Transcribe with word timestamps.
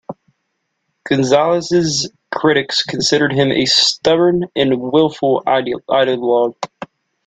Gonzalez's 1.07 2.11
critics 2.33 2.81
considered 2.81 3.33
him 3.33 3.51
a 3.51 3.67
stubborn 3.67 4.45
and 4.55 4.79
willful 4.81 5.43
ideologue. 5.45 6.55